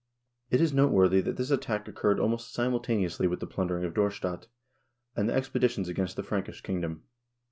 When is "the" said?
3.39-3.45, 5.29-5.33, 6.15-6.23